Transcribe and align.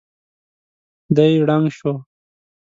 دی 1.15 1.33
ړنګ 1.47 1.65
شو. 1.77 1.93